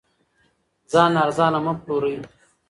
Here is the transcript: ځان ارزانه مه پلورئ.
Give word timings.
ځان 0.91 1.13
ارزانه 1.23 1.59
مه 1.65 1.73
پلورئ. 1.81 2.15